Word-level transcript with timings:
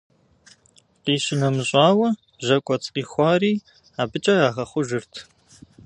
Къищынэмыщӏауэ, 1.03 2.07
жьэкӏуэцӏ 2.45 2.89
къихуари 2.93 3.63
абыкӏэ 4.01 4.33
ягъэхъужырт. 4.47 5.13